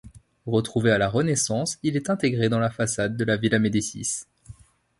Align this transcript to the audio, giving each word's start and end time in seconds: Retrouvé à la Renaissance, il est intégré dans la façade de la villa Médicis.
Retrouvé 0.47 0.89
à 0.91 0.97
la 0.97 1.07
Renaissance, 1.07 1.77
il 1.83 1.95
est 1.95 2.09
intégré 2.09 2.49
dans 2.49 2.57
la 2.57 2.71
façade 2.71 3.15
de 3.15 3.23
la 3.23 3.37
villa 3.37 3.59
Médicis. 3.59 4.23